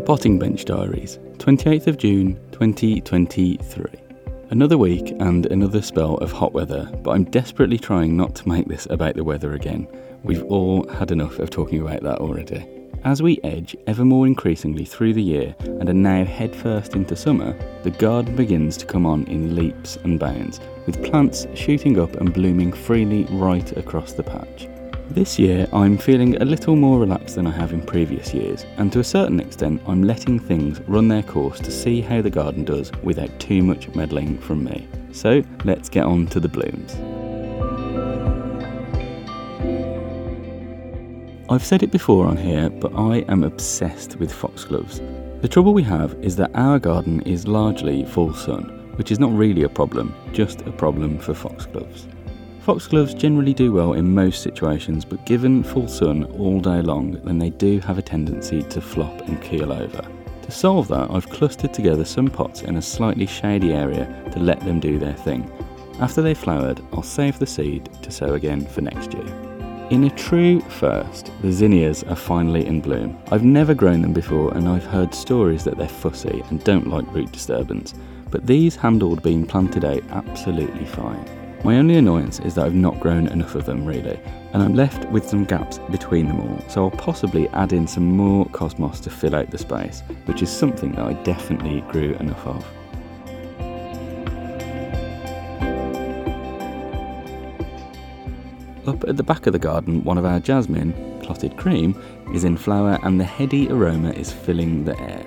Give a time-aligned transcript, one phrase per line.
[0.00, 3.84] Potting Bench Diaries, 28th of June 2023.
[4.50, 8.68] Another week and another spell of hot weather, but I'm desperately trying not to make
[8.68, 9.88] this about the weather again.
[10.22, 12.66] We've all had enough of talking about that already.
[13.04, 17.56] As we edge ever more increasingly through the year and are now headfirst into summer,
[17.82, 22.34] the garden begins to come on in leaps and bounds, with plants shooting up and
[22.34, 24.68] blooming freely right across the patch.
[25.10, 28.92] This year, I'm feeling a little more relaxed than I have in previous years, and
[28.92, 32.62] to a certain extent, I'm letting things run their course to see how the garden
[32.62, 34.86] does without too much meddling from me.
[35.12, 36.94] So, let's get on to the blooms.
[41.48, 45.00] I've said it before on here, but I am obsessed with foxgloves.
[45.40, 49.32] The trouble we have is that our garden is largely full sun, which is not
[49.32, 52.06] really a problem, just a problem for foxgloves.
[52.68, 57.38] Foxgloves generally do well in most situations, but given full sun all day long, then
[57.38, 60.06] they do have a tendency to flop and keel over.
[60.42, 64.60] To solve that, I've clustered together some pots in a slightly shady area to let
[64.60, 65.50] them do their thing.
[65.98, 69.26] After they've flowered, I'll save the seed to sow again for next year.
[69.88, 73.18] In a true first, the zinnias are finally in bloom.
[73.32, 77.10] I've never grown them before and I've heard stories that they're fussy and don't like
[77.14, 77.94] root disturbance,
[78.30, 81.47] but these handled being planted out absolutely fine.
[81.64, 84.18] My only annoyance is that I've not grown enough of them really,
[84.52, 88.16] and I'm left with some gaps between them all, so I'll possibly add in some
[88.16, 92.46] more cosmos to fill out the space, which is something that I definitely grew enough
[92.46, 92.64] of.
[98.86, 102.00] Up at the back of the garden, one of our jasmine, clotted cream,
[102.32, 105.26] is in flower and the heady aroma is filling the air.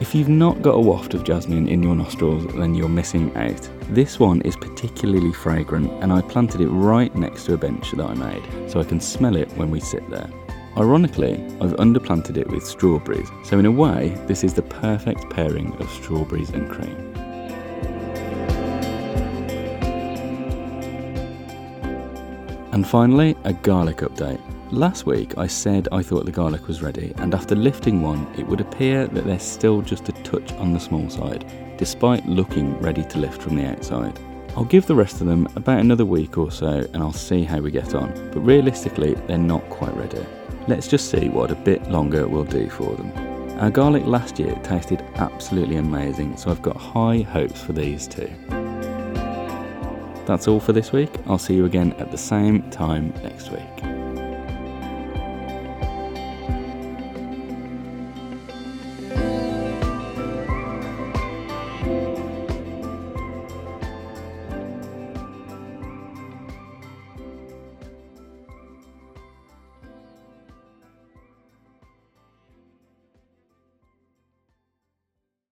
[0.00, 3.68] If you've not got a waft of jasmine in your nostrils, then you're missing out.
[3.90, 8.06] This one is particularly fragrant, and I planted it right next to a bench that
[8.06, 10.30] I made, so I can smell it when we sit there.
[10.78, 15.74] Ironically, I've underplanted it with strawberries, so in a way, this is the perfect pairing
[15.74, 16.96] of strawberries and cream.
[22.72, 24.40] And finally, a garlic update.
[24.72, 28.46] Last week I said I thought the garlic was ready, and after lifting one, it
[28.46, 31.44] would appear that they're still just a touch on the small side,
[31.76, 34.16] despite looking ready to lift from the outside.
[34.56, 37.58] I'll give the rest of them about another week or so and I'll see how
[37.58, 40.24] we get on, but realistically, they're not quite ready.
[40.68, 43.10] Let's just see what a bit longer will do for them.
[43.58, 48.30] Our garlic last year tasted absolutely amazing, so I've got high hopes for these too.
[50.26, 51.10] That's all for this week.
[51.26, 53.89] I'll see you again at the same time next week.